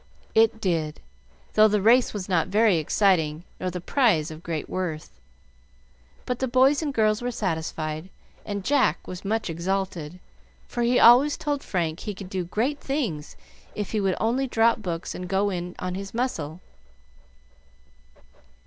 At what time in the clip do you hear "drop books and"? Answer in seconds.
14.47-15.29